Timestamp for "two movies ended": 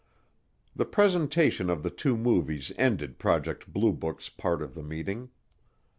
1.91-3.19